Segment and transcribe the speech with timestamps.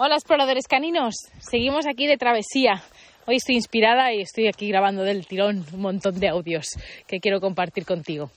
[0.00, 2.84] Hola exploradores caninos, seguimos aquí de travesía.
[3.26, 6.68] Hoy estoy inspirada y estoy aquí grabando del tirón un montón de audios
[7.08, 8.30] que quiero compartir contigo.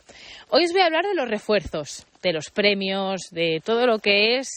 [0.50, 4.39] Hoy os voy a hablar de los refuerzos, de los premios, de todo lo que
[4.39, 4.47] es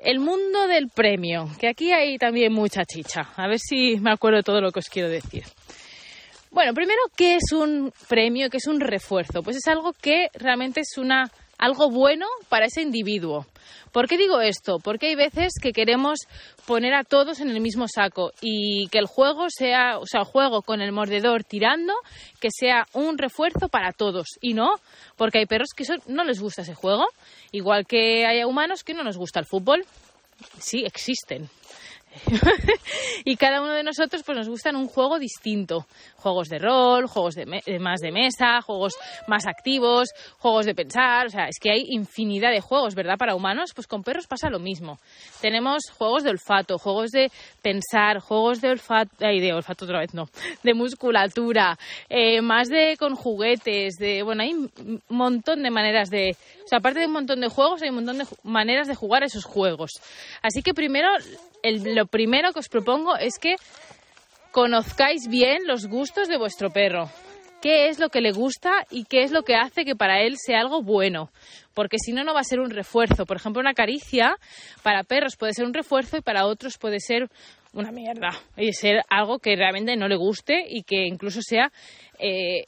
[0.00, 3.32] el mundo del premio, que aquí hay también mucha chicha.
[3.34, 5.42] A ver si me acuerdo de todo lo que os quiero decir.
[6.52, 8.48] Bueno, primero, ¿qué es un premio?
[8.48, 9.42] ¿Qué es un refuerzo?
[9.42, 13.46] Pues es algo que realmente es una algo bueno para ese individuo.
[13.92, 14.78] ¿Por qué digo esto?
[14.78, 16.20] Porque hay veces que queremos
[16.66, 20.26] poner a todos en el mismo saco y que el juego sea, o sea, el
[20.26, 21.94] juego con el mordedor tirando,
[22.40, 24.26] que sea un refuerzo para todos.
[24.40, 24.74] Y no,
[25.16, 27.06] porque hay perros que no les gusta ese juego,
[27.50, 29.84] igual que hay humanos que no nos gusta el fútbol.
[30.58, 31.48] Sí, existen.
[33.24, 35.86] y cada uno de nosotros pues nos gustan un juego distinto.
[36.16, 37.46] Juegos de rol, juegos de,
[37.78, 38.94] más de mesa, juegos
[39.26, 40.08] más activos,
[40.38, 41.26] juegos de pensar.
[41.26, 43.16] O sea, es que hay infinidad de juegos, ¿verdad?
[43.18, 44.98] Para humanos, pues con perros pasa lo mismo.
[45.40, 47.30] Tenemos juegos de olfato, juegos de
[47.62, 50.28] pensar, juegos de olfato, ay, de olfato otra vez no,
[50.62, 51.78] de musculatura,
[52.08, 56.78] eh, más de con juguetes, de, bueno, hay un montón de maneras de, o sea,
[56.78, 59.90] aparte de un montón de juegos, hay un montón de maneras de jugar esos juegos.
[60.42, 61.08] Así que primero
[61.62, 63.56] lo primero que os propongo es que
[64.52, 67.10] conozcáis bien los gustos de vuestro perro.
[67.60, 70.36] ¿Qué es lo que le gusta y qué es lo que hace que para él
[70.36, 71.30] sea algo bueno?
[71.74, 73.26] Porque si no, no va a ser un refuerzo.
[73.26, 74.36] Por ejemplo, una caricia
[74.84, 77.28] para perros puede ser un refuerzo y para otros puede ser
[77.72, 78.30] una mierda.
[78.56, 81.72] Y ser algo que realmente no le guste y que incluso sea
[82.20, 82.64] eh,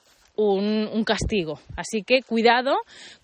[0.48, 1.58] un, castigo.
[1.76, 2.76] Así que cuidado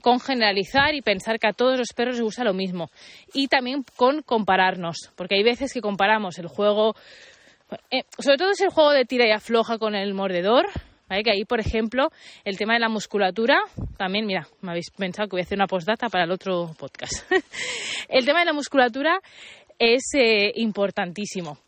[0.02, 2.90] con generalizar y pensar que a todos los perros les gusta lo mismo.
[3.32, 6.94] Y también con compararnos, porque hay veces que comparamos el juego,
[7.90, 10.66] eh, sobre todo es el juego de tira y afloja con el mordedor.
[11.08, 12.08] Que ahí, por ejemplo,
[12.44, 13.60] el tema de la musculatura,
[13.96, 17.30] también, mira, me habéis pensado que voy a hacer una postdata para el otro podcast.
[18.08, 19.20] el tema de la musculatura
[19.78, 21.58] es eh, importantísimo.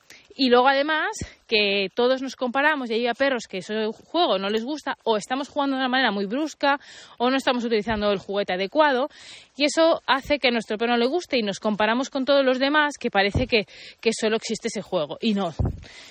[0.40, 4.48] Y luego además que todos nos comparamos y hay a perros que ese juego no
[4.48, 6.78] les gusta o estamos jugando de una manera muy brusca
[7.18, 9.08] o no estamos utilizando el juguete adecuado
[9.56, 12.44] y eso hace que a nuestro perro no le guste y nos comparamos con todos
[12.44, 13.66] los demás que parece que,
[14.00, 15.52] que solo existe ese juego y no.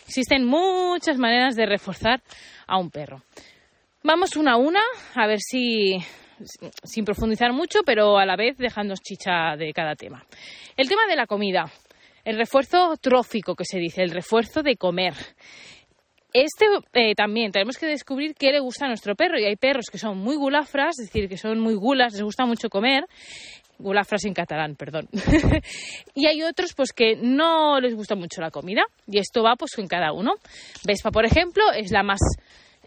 [0.06, 2.22] Existen muchas maneras de reforzar
[2.68, 3.22] a un perro.
[4.04, 4.82] Vamos una a una
[5.16, 6.00] a ver si
[6.84, 10.26] sin profundizar mucho, pero a la vez dejando chicha de cada tema.
[10.76, 11.72] El tema de la comida.
[12.28, 15.14] El refuerzo trófico, que se dice, el refuerzo de comer.
[16.34, 19.40] Este eh, también tenemos que descubrir qué le gusta a nuestro perro.
[19.40, 22.46] Y hay perros que son muy gulafras, es decir, que son muy gulas, les gusta
[22.46, 23.06] mucho comer.
[23.80, 25.08] Gulafras en catalán, perdón.
[26.16, 28.84] y hay otros pues que no les gusta mucho la comida.
[29.08, 30.34] Y esto va pues con cada uno.
[30.84, 32.20] Vespa, por ejemplo, es la más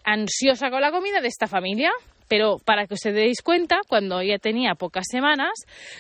[0.05, 1.93] ansiosa con la comida de esta familia.
[2.31, 5.51] Pero para que os deis cuenta, cuando ella tenía pocas semanas,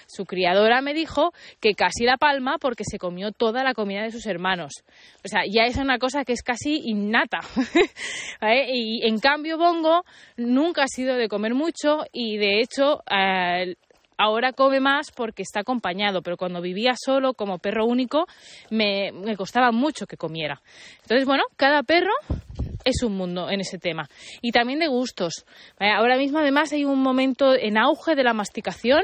[0.06, 4.12] su criadora me dijo que casi la palma porque se comió toda la comida de
[4.12, 4.84] sus hermanos.
[5.24, 7.41] O sea, ya es una cosa que es casi innata.
[8.72, 10.04] Y en cambio, Bongo
[10.36, 13.02] nunca ha sido de comer mucho y de hecho.
[13.10, 13.74] Eh,
[14.20, 18.26] ahora come más porque está acompañado, pero cuando vivía solo como perro único
[18.68, 20.60] me, me, costaba mucho que comiera.
[21.02, 22.12] Entonces, bueno, cada perro
[22.84, 24.08] es un mundo en ese tema.
[24.41, 25.44] Y también de gustos.
[25.78, 29.02] Ahora mismo, además, hay un momento en auge de la masticación.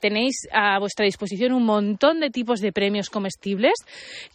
[0.00, 3.74] Tenéis a vuestra disposición un montón de tipos de premios comestibles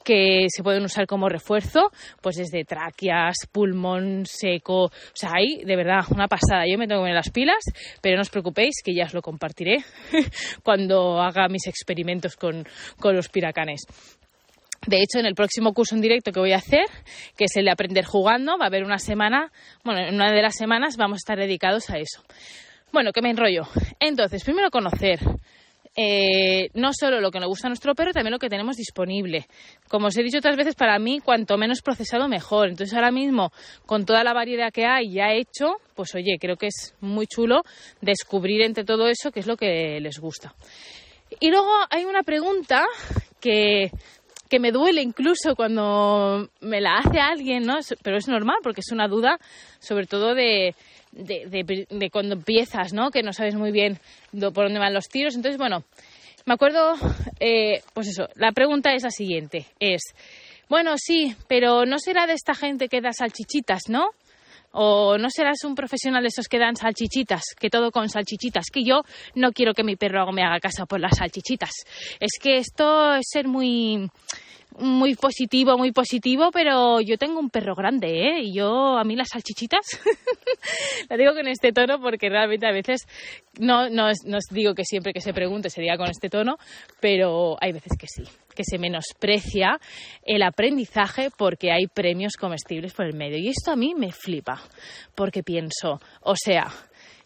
[0.03, 4.85] que se pueden usar como refuerzo, pues desde tráqueas, pulmón seco.
[4.85, 6.65] O sea, hay de verdad una pasada.
[6.69, 7.63] Yo me tengo que poner las pilas,
[8.01, 9.83] pero no os preocupéis que ya os lo compartiré
[10.63, 12.65] cuando haga mis experimentos con,
[12.99, 13.81] con los piracanes.
[14.87, 16.85] De hecho, en el próximo curso en directo que voy a hacer,
[17.35, 19.51] que es el de aprender jugando, va a haber una semana,
[19.83, 22.23] bueno, en una de las semanas vamos a estar dedicados a eso.
[22.93, 23.63] Bueno, que me enrollo.
[23.99, 25.19] Entonces, primero conocer
[25.99, 29.47] eh, no solo lo que nos gusta a nuestro perro, también lo que tenemos disponible.
[29.89, 32.69] Como os he dicho otras veces, para mí, cuanto menos procesado, mejor.
[32.69, 33.51] Entonces, ahora mismo,
[33.85, 37.63] con toda la variedad que hay ya hecho, pues oye, creo que es muy chulo
[37.99, 40.53] descubrir entre todo eso qué es lo que les gusta.
[41.39, 42.85] Y luego hay una pregunta
[43.41, 43.91] que
[44.49, 47.77] que me duele incluso cuando me la hace alguien, ¿no?
[48.03, 49.39] Pero es normal porque es una duda,
[49.79, 50.75] sobre todo de,
[51.11, 53.11] de, cuando empiezas, ¿no?
[53.11, 53.99] Que no sabes muy bien
[54.31, 55.35] por dónde van los tiros.
[55.35, 55.83] Entonces, bueno,
[56.45, 56.95] me acuerdo,
[57.39, 60.01] eh, pues eso, la pregunta es la siguiente, es,
[60.69, 64.09] bueno, sí, pero no será de esta gente que da salchichitas, ¿no?
[64.79, 68.83] O no serás un profesional de esos que dan salchichitas, que todo con salchichitas, que
[68.83, 69.01] yo
[69.33, 71.71] no quiero que mi perro me haga caso por las salchichitas.
[72.19, 74.07] Es que esto es ser muy
[74.77, 78.41] muy positivo, muy positivo, pero yo tengo un perro grande, ¿eh?
[78.44, 79.85] Y yo, a mí las salchichitas,
[81.09, 83.07] la digo con este tono porque realmente a veces,
[83.59, 86.57] no, no, no digo que siempre que se pregunte se diga con este tono,
[87.00, 88.24] pero hay veces que sí,
[88.56, 89.79] que se menosprecia
[90.24, 93.38] el aprendizaje porque hay premios comestibles por el medio.
[93.38, 94.62] Y esto a mí me flipa,
[95.15, 96.68] porque pienso, o sea,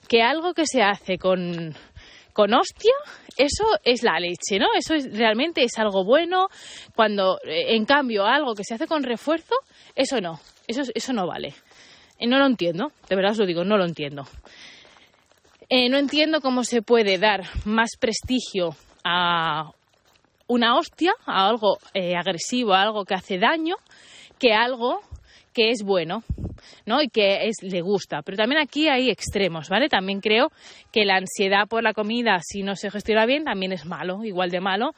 [0.07, 1.75] que algo que se hace con
[2.33, 2.93] con hostia,
[3.37, 4.67] eso es la leche, ¿no?
[4.75, 6.47] Eso es, realmente es algo bueno.
[6.95, 9.55] Cuando, eh, en cambio, algo que se hace con refuerzo,
[9.95, 11.53] eso no, eso, eso no vale.
[12.17, 14.27] Eh, no lo entiendo, de verdad os lo digo, no lo entiendo.
[15.69, 19.71] Eh, no entiendo cómo se puede dar más prestigio a
[20.47, 21.77] una hostia, a algo
[22.17, 23.75] agresivo, a algo que hace daño,
[24.37, 25.01] que algo
[25.53, 26.23] que es bueno,
[26.85, 27.01] ¿no?
[27.01, 28.21] Y que es, le gusta.
[28.21, 29.89] Pero también aquí hay extremos, ¿vale?
[29.89, 30.51] También creo
[30.91, 34.49] que la ansiedad por la comida, si no se gestiona bien, también es malo, igual
[34.49, 34.91] de malo.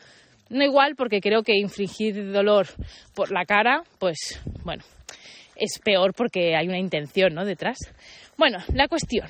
[0.50, 2.68] No igual, porque creo que infringir dolor
[3.16, 4.84] por la cara, pues, bueno,
[5.56, 7.46] es peor porque hay una intención, ¿no?
[7.46, 7.78] Detrás.
[8.38, 9.28] Bueno, la cuestión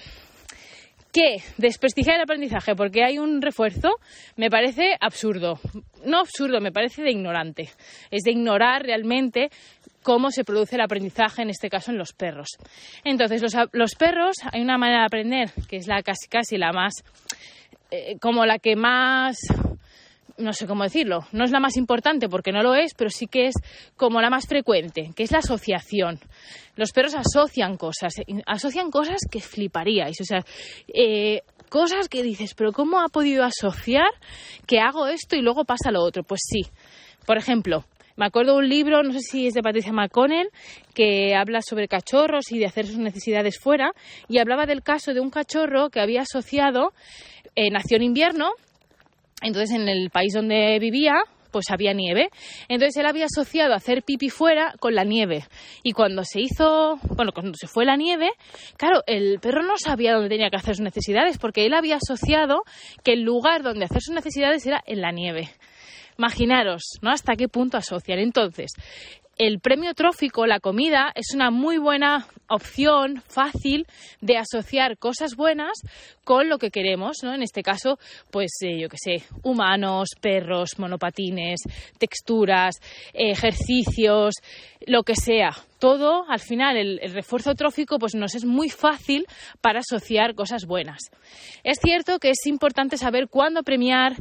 [1.14, 4.00] que desprestigiar el aprendizaje porque hay un refuerzo
[4.36, 5.60] me parece absurdo.
[6.06, 7.70] No absurdo, me parece de ignorante.
[8.10, 9.50] Es de ignorar realmente
[10.04, 12.50] cómo se produce el aprendizaje, en este caso en los perros.
[13.04, 13.42] Entonces,
[13.72, 17.04] los, perros, hay una manera de aprender que es la casi casi la más,
[17.90, 19.38] eh, como la que más,
[20.38, 23.28] no sé cómo decirlo, no es la más importante porque no lo es, pero sí
[23.28, 23.56] que es
[23.96, 26.20] como la más frecuente, que es la asociación.
[26.76, 28.14] Los perros asocian cosas,
[28.46, 30.44] asocian cosas que fliparíais, o sea,
[30.88, 34.10] eh, cosas que dices, pero ¿cómo ha podido asociar
[34.68, 36.24] que hago esto y luego pasa lo otro?
[36.24, 36.62] Pues sí.
[37.26, 40.50] Por ejemplo, me acuerdo un libro, no sé si es de Patricia McConnell,
[40.94, 43.92] que habla sobre cachorros y de hacer sus necesidades fuera,
[44.28, 46.94] y hablaba del caso de un cachorro que había asociado,
[47.56, 48.52] eh, nació en invierno,
[49.42, 51.16] entonces en el país donde vivía,
[51.54, 52.30] pues había nieve.
[52.68, 55.46] Entonces él había asociado hacer pipi fuera con la nieve.
[55.84, 58.32] Y cuando se hizo, bueno, cuando se fue la nieve,
[58.76, 62.64] claro, el perro no sabía dónde tenía que hacer sus necesidades, porque él había asociado
[63.04, 65.50] que el lugar donde hacer sus necesidades era en la nieve.
[66.18, 67.12] Imaginaros, ¿no?
[67.12, 68.20] Hasta qué punto asociar.
[68.20, 68.74] Entonces,
[69.38, 73.88] el premio trófico, la comida, es una muy buena opción fácil
[74.22, 75.82] de asociar cosas buenas
[76.24, 77.34] con lo que queremos, ¿no?
[77.34, 77.98] En este caso,
[78.30, 81.62] pues eh, yo qué sé, humanos, perros, monopatines,
[81.98, 82.76] texturas,
[83.14, 84.36] ejercicios,
[84.86, 85.52] lo que sea.
[85.80, 89.26] Todo, al final, el, el, refuerzo trófico, pues nos es muy fácil
[89.62, 91.00] para asociar cosas buenas.
[91.64, 94.16] Es cierto que es importante saber cuándo premiar,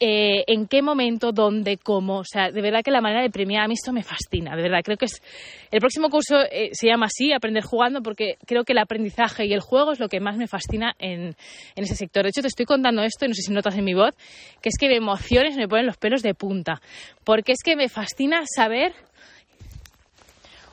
[0.00, 2.18] eh, en qué momento, dónde, cómo.
[2.18, 4.56] O sea, de verdad que la manera de premiar a mí esto me fascina.
[4.56, 5.22] De verdad, creo que es.
[5.70, 9.52] El próximo curso eh, se llama así, Aprender jugando, porque creo que el aprendizaje y
[9.52, 11.34] el juego es lo que más me fascina en,
[11.76, 12.24] en ese sector.
[12.24, 14.14] De hecho, te estoy contando esto, y no sé si notas en mi voz,
[14.60, 16.80] que es que me emociones me ponen los pelos de punta.
[17.24, 18.92] Porque es que me fascina saber.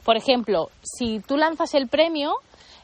[0.03, 2.33] Por ejemplo, si tú lanzas el premio,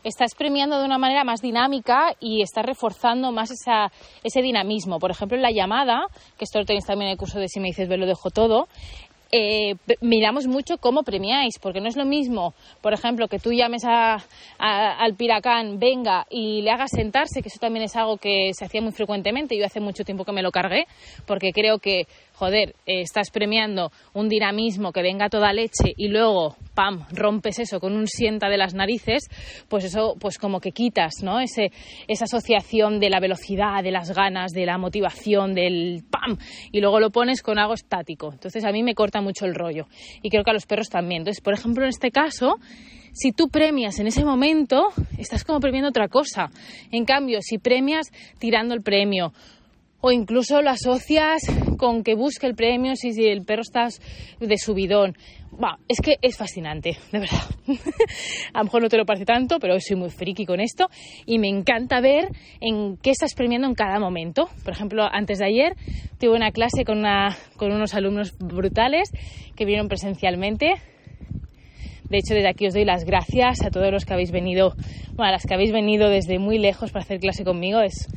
[0.06, 3.92] estás premiando de una manera más dinámica y estás reforzando más esa,
[4.24, 5.00] ese dinamismo.
[5.00, 6.06] Por ejemplo, en la llamada,
[6.38, 8.30] que esto lo tenéis también en el curso de Si me dices, ve lo dejo
[8.30, 8.68] todo,
[9.32, 13.84] eh, miramos mucho cómo premiáis, porque no es lo mismo, por ejemplo, que tú llames
[13.84, 14.24] a,
[14.60, 18.82] al piracán, venga y le hagas sentarse, que eso también es algo que se hacía
[18.82, 19.58] muy frecuentemente.
[19.58, 20.86] Yo hace mucho tiempo que me lo cargué,
[21.26, 22.04] porque creo que
[22.36, 27.80] joder, eh, estás premiando un dinamismo que venga toda leche y luego, pam, rompes eso
[27.80, 29.28] con un sienta de las narices,
[29.70, 31.40] pues eso, pues como que quitas, ¿no?
[31.40, 31.72] Ese,
[32.08, 36.38] esa asociación de la velocidad, de las ganas, de la motivación, del pam,
[36.72, 38.32] y luego lo pones con algo estático.
[38.34, 39.88] Entonces a mí me corta mucho el rollo
[40.22, 41.22] y creo que a los perros también.
[41.22, 42.58] Entonces, por ejemplo, en este caso,
[43.14, 46.50] si tú premias en ese momento, estás como premiando otra cosa.
[46.92, 49.32] En cambio, si premias tirando el premio
[50.06, 51.42] o incluso lo asocias
[51.80, 53.88] con que busque el premio si, el perro está
[54.40, 55.18] de subidón.
[55.88, 57.42] es que es fascinante, de verdad.
[58.54, 60.90] a lo mejor no te lo parece tanto, pero soy muy friki con esto
[61.26, 62.30] y me encanta ver
[62.62, 64.48] en qué estás premiando en cada momento.
[64.64, 65.74] Por ejemplo, antes de ayer
[66.20, 67.00] tuve una clase con,
[67.60, 69.10] unos alumnos brutales
[69.56, 70.76] que vinieron presencialmente.
[72.12, 74.76] De hecho, desde aquí os doy las gracias a todos los que habéis venido,
[75.16, 77.82] bueno, a las que habéis venido desde muy lejos para hacer clase conmigo.
[77.82, 78.08] Es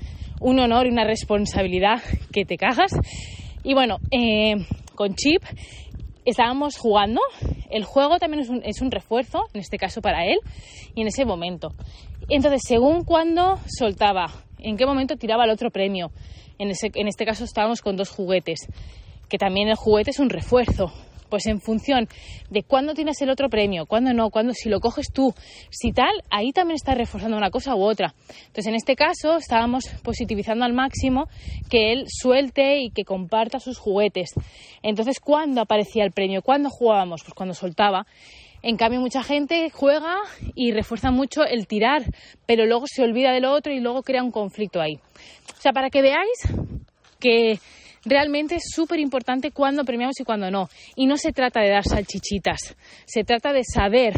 [0.41, 2.03] un honor y una responsabilidad
[2.33, 2.93] que te cagas.
[3.65, 4.57] Y bueno, eh,
[4.95, 5.43] con Chip
[6.25, 7.21] estábamos jugando.
[7.71, 10.39] El juego también es un, es un, refuerzo, en este caso para él,
[10.95, 11.73] y en ese momento.
[12.29, 14.27] Entonces, según cuando soltaba,
[14.59, 16.11] en qué momento tiraba el otro premio.
[16.59, 18.67] En, ese, en este caso estábamos con dos juguetes,
[19.29, 20.93] que también el juguete es un refuerzo.
[21.29, 22.09] Pues en función
[22.51, 25.35] de cuándo tienes el otro premio, cuándo no, cuándo si lo coges tú,
[25.71, 28.15] si tal, ahí también estás reforzando una cosa u otra.
[28.47, 31.29] Entonces, en este caso, estábamos positivizando al máximo
[31.71, 34.31] que él suelte y que comparta sus juguetes.
[34.83, 36.43] Entonces, ¿cuándo aparecía el premio?
[36.43, 37.23] ¿Cuándo jugábamos?
[37.23, 38.07] Pues cuando soltaba.
[38.63, 40.17] En cambio, mucha gente juega
[40.55, 42.03] y refuerza mucho el tirar,
[42.45, 44.99] pero luego se olvida de lo otro y luego crea un conflicto ahí.
[45.57, 46.39] O sea, para que veáis
[47.21, 47.61] que
[48.05, 50.69] realmente es súper importante cuándo premiamos y cuándo no.
[50.97, 52.77] Y no se trata de dar salchichitas,
[53.07, 54.15] se trata de saber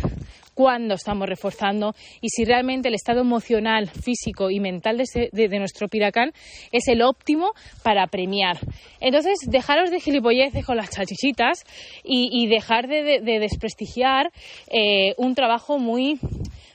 [0.54, 6.32] cuándo estamos reforzando y si realmente el estado emocional, físico y mental de, nuestro piracán
[6.70, 8.58] es el óptimo para premiar.
[9.00, 11.64] Entonces, dejaros de gilipolleces con las salchichitas
[12.04, 14.30] y, dejar de, desprestigiar
[14.70, 16.18] eh, un trabajo muy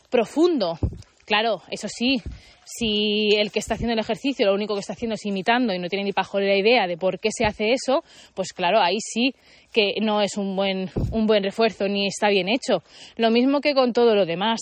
[0.10, 0.80] profundo.
[1.25, 2.22] Claro, eso sí,
[2.65, 5.79] si el que está haciendo el ejercicio lo único que está haciendo es imitando y
[5.79, 8.03] no tiene ni pajolera idea de por qué se hace eso,
[8.34, 9.34] pues claro, ahí sí
[9.72, 12.84] que no es un buen, un buen refuerzo ni está bien hecho.
[13.17, 14.60] Lo mismo que con todo lo demás.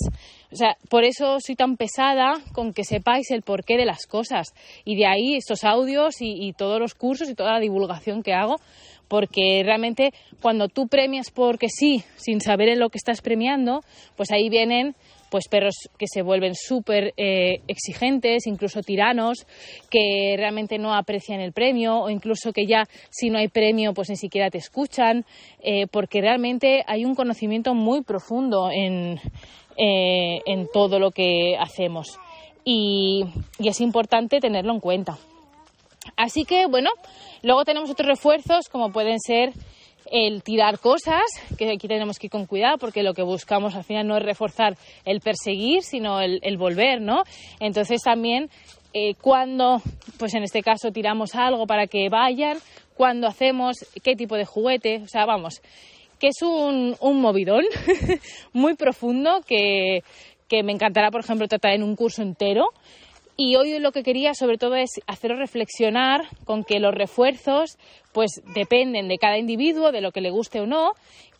[0.51, 4.53] O sea, por eso soy tan pesada con que sepáis el porqué de las cosas.
[4.85, 8.33] Y de ahí estos audios y, y todos los cursos y toda la divulgación que
[8.33, 8.55] hago,
[9.07, 13.81] porque realmente cuando tú premias porque sí, sin saber en lo que estás premiando,
[14.15, 14.95] pues ahí vienen
[15.33, 19.47] pues perros que se vuelven súper eh, exigentes, incluso tiranos,
[19.89, 24.11] que realmente no aprecian el premio o incluso que ya si no hay premio pues
[24.11, 25.25] ni siquiera te escuchan,
[25.59, 29.19] eh, porque realmente hay un conocimiento muy profundo en,
[29.75, 32.19] eh, en todo lo que hacemos
[32.63, 33.23] y,
[33.57, 35.17] y es importante tenerlo en cuenta.
[36.15, 36.91] Así que bueno,
[37.41, 39.51] luego tenemos otros refuerzos como pueden ser
[40.11, 41.23] el tirar cosas,
[41.57, 44.23] que aquí tenemos que ir con cuidado porque lo que buscamos al final no es
[44.23, 47.23] reforzar el perseguir, sino el, volver, ¿no?
[47.59, 48.49] Entonces también
[48.93, 49.81] eh, cuando,
[50.17, 52.57] pues en este caso tiramos algo para que vayan,
[52.95, 55.61] cuando hacemos, qué tipo de juguete, o sea, vamos,
[56.19, 57.63] que es un, un movidón
[58.53, 60.03] muy profundo que,
[60.47, 62.69] que me encantará, por ejemplo, tratar en un curso entero.
[63.35, 67.77] Y hoy lo que quería sobre todo es haceros reflexionar con que los refuerzos
[68.11, 70.91] pues dependen de cada individuo, de lo que le guste o no,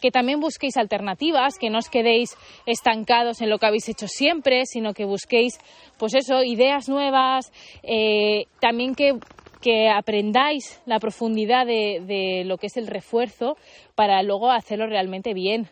[0.02, 2.36] que también busquéis alternativas, que no os quedéis
[2.66, 5.60] estancados en lo que habéis hecho siempre, sino que busquéis
[6.00, 7.52] pues eso, ideas nuevas,
[7.84, 9.20] eh, también que
[9.62, 13.56] que aprendáis la profundidad de, de, lo que es el refuerzo
[13.96, 15.70] para luego hacerlo realmente bien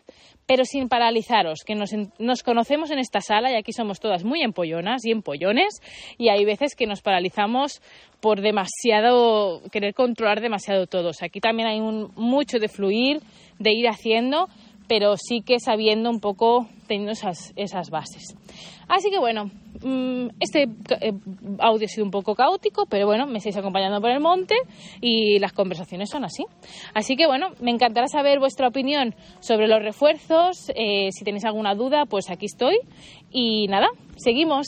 [0.52, 4.42] pero sin paralizaros, que nos, nos, conocemos en esta sala y aquí somos todas muy
[4.42, 5.80] empollonas y empollones
[6.18, 7.80] y hay veces que nos paralizamos
[8.20, 11.22] por demasiado, querer controlar demasiado todos.
[11.22, 13.22] Aquí también hay un, mucho de fluir,
[13.58, 14.50] de ir haciendo,
[14.88, 18.36] pero sí que sabiendo un poco, teniendo esas, esas bases.
[18.88, 19.46] Así que bueno,
[19.82, 20.62] mm, este
[21.00, 21.12] eh,
[21.58, 24.54] audio ha sido un poco caótico, pero bueno, me estáis acompañando por el monte
[25.00, 26.44] y las conversaciones son así.
[26.94, 30.70] Así que bueno, me encantará saber vuestra opinión sobre los refuerzos.
[30.74, 32.78] Eh, si tenéis alguna duda, pues aquí estoy.
[33.30, 34.66] Y nada, seguimos.